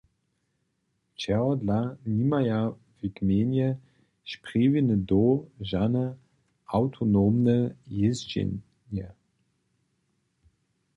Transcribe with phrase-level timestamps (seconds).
[1.21, 1.79] Čehodla
[2.15, 2.61] nimaja
[2.97, 3.67] w gmejnje
[4.29, 6.05] Sprjewiny Doł žane
[6.77, 7.57] awtonomne
[7.99, 9.07] jězdźenje?